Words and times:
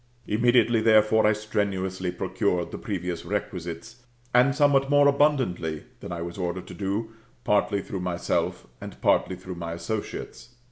Immediately, 0.25 0.81
therefore, 0.81 1.27
I 1.27 1.33
strenuously 1.33 2.11
procured 2.11 2.71
the 2.71 2.79
previous 2.79 3.23
requisites, 3.23 3.97
and 4.33 4.55
somewhat 4.55 4.89
more 4.89 5.07
abundantly 5.07 5.83
than 5.99 6.11
I 6.11 6.23
was 6.23 6.39
ordered 6.39 6.65
to 6.69 6.73
do, 6.73 7.11
partly 7.43 7.83
through 7.83 7.99
myself, 7.99 8.65
and 8.81 8.99
partly 8.99 9.35
through 9.35 9.53
my 9.57 9.73
associates. 9.73 10.55